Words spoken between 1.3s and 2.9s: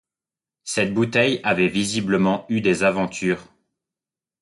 avait visiblement eu des